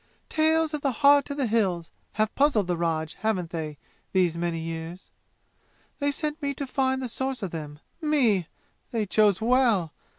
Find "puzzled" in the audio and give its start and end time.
2.33-2.65